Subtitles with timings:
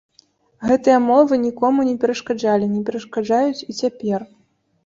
[0.69, 4.19] Гэтыя мовы нікому не перашкаджалі, не перашкаджаюць і цяпер.